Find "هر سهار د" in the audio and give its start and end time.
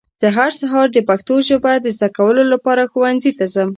0.37-0.99